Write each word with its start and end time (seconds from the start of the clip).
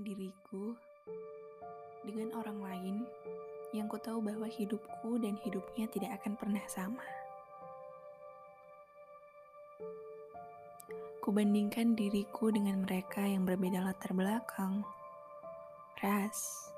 diriku 0.00 0.72
dengan 2.08 2.32
orang 2.40 2.58
lain 2.64 2.96
yang 3.76 3.84
ku 3.84 4.00
tahu 4.00 4.24
bahwa 4.24 4.48
hidupku 4.48 5.20
dan 5.20 5.36
hidupnya 5.44 5.84
tidak 5.92 6.16
akan 6.16 6.40
pernah 6.40 6.64
sama. 6.64 7.04
Kubandingkan 11.20 12.00
diriku 12.00 12.48
dengan 12.48 12.88
mereka 12.88 13.20
yang 13.20 13.44
berbeda 13.44 13.84
latar 13.84 14.16
belakang, 14.16 14.88
ras, 16.00 16.72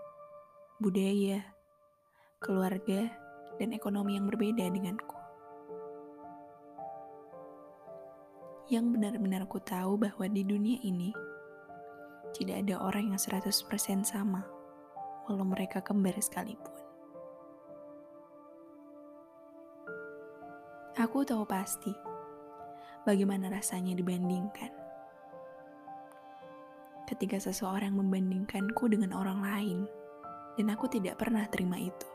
budaya, 0.83 1.47
keluarga, 2.43 3.07
dan 3.63 3.71
ekonomi 3.71 4.19
yang 4.19 4.27
berbeda 4.27 4.67
denganku. 4.67 5.15
Yang 8.67 8.99
benar-benar 8.99 9.47
ku 9.47 9.63
tahu 9.63 9.95
bahwa 9.95 10.27
di 10.27 10.43
dunia 10.43 10.83
ini 10.83 11.32
tidak 12.33 12.65
ada 12.65 12.81
orang 12.81 13.13
yang 13.13 13.21
100% 13.21 13.53
sama, 14.05 14.43
walau 15.29 15.45
mereka 15.45 15.85
kembar 15.85 16.17
sekalipun. 16.19 16.73
Aku 21.01 21.25
tahu 21.25 21.49
pasti 21.49 21.93
bagaimana 23.09 23.49
rasanya 23.49 23.97
dibandingkan. 23.97 24.73
Ketika 27.09 27.41
seseorang 27.41 27.97
membandingkanku 27.97 28.89
dengan 28.89 29.17
orang 29.17 29.41
lain, 29.41 29.79
dan 30.57 30.69
aku 30.73 30.89
tidak 30.89 31.17
pernah 31.17 31.49
terima 31.49 31.81
itu. 31.81 32.09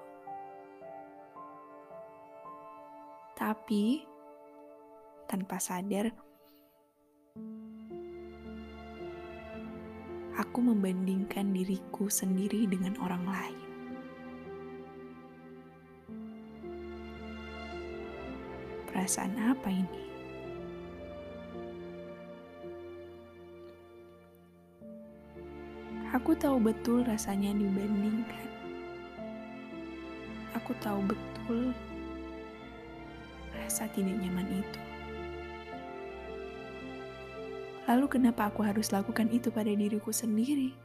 Tapi, 3.37 4.01
tanpa 5.29 5.61
sadar, 5.61 6.09
aku 10.37 10.61
membandingkan 10.61 11.49
diriku 11.49 12.05
sendiri 12.13 12.69
dengan 12.69 12.93
orang 13.01 13.25
lain. 13.25 13.59
Perasaan 18.85 19.33
apa 19.41 19.69
ini? 19.73 20.03
Aku 26.13 26.37
tahu 26.37 26.61
betul 26.61 27.01
rasanya 27.03 27.51
dibandingkan. 27.57 28.47
Aku 30.55 30.71
tahu 30.81 31.01
betul 31.05 31.73
rasa 33.57 33.89
tidak 33.93 34.17
nyaman 34.21 34.61
itu. 34.61 34.96
Lalu 37.87 38.19
kenapa 38.19 38.51
aku 38.51 38.67
harus 38.67 38.91
lakukan 38.91 39.31
itu 39.31 39.47
pada 39.47 39.71
diriku 39.71 40.11
sendiri? 40.11 40.75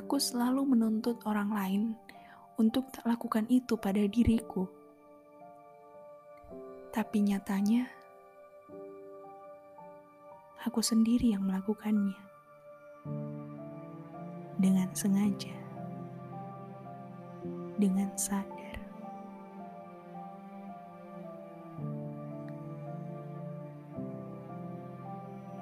Aku 0.00 0.16
selalu 0.16 0.64
menuntut 0.64 1.20
orang 1.28 1.52
lain 1.52 1.82
untuk 2.56 2.88
tak 2.88 3.04
lakukan 3.04 3.44
itu 3.52 3.76
pada 3.76 4.00
diriku. 4.08 4.64
Tapi 6.88 7.20
nyatanya, 7.20 7.84
aku 10.64 10.80
sendiri 10.80 11.36
yang 11.36 11.44
melakukannya. 11.44 12.16
Dengan 14.56 14.88
sengaja. 14.96 15.52
Dengan 17.76 18.08
sadar. 18.16 18.59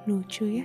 Lucu 0.08 0.44
ya? 0.46 0.64